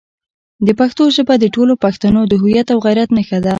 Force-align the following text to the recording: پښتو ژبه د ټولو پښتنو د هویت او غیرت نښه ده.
پښتو 0.79 1.03
ژبه 1.15 1.35
د 1.39 1.45
ټولو 1.55 1.73
پښتنو 1.83 2.21
د 2.27 2.33
هویت 2.41 2.67
او 2.73 2.77
غیرت 2.85 3.09
نښه 3.17 3.37
ده. 3.43 3.49